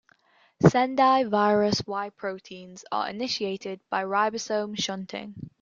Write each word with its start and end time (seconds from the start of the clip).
Sendai 0.67 1.25
virus 1.25 1.83
Y 1.87 2.09
proteins 2.09 2.83
are 2.91 3.07
initiated 3.07 3.79
by 3.91 4.03
ribosome 4.03 4.75
shunting. 4.75 5.35